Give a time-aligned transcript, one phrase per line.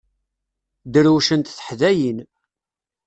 [0.93, 2.19] Drewcent teḥdayin.